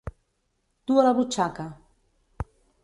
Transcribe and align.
Dur 0.87 0.97
a 1.01 1.03
la 1.09 1.13
butxaca. 1.21 1.69